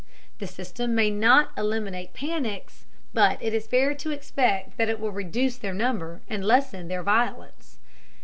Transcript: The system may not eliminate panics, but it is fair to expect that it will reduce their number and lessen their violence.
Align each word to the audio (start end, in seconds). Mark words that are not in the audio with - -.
The 0.39 0.47
system 0.47 0.95
may 0.95 1.11
not 1.11 1.51
eliminate 1.55 2.15
panics, 2.15 2.87
but 3.13 3.37
it 3.39 3.53
is 3.53 3.67
fair 3.67 3.93
to 3.93 4.09
expect 4.09 4.77
that 4.77 4.89
it 4.89 4.99
will 4.99 5.11
reduce 5.11 5.57
their 5.57 5.75
number 5.75 6.21
and 6.27 6.43
lessen 6.43 6.87
their 6.87 7.03
violence. 7.03 7.77